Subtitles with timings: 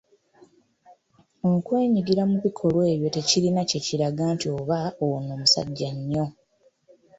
[1.51, 6.25] Okwenyigira mu bikolwa ebyo tekirina kye kiraga nti oba ono musajja nnyo.